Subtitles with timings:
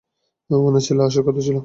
[0.49, 1.57] উনার ছেলের আসার কথা ছিল।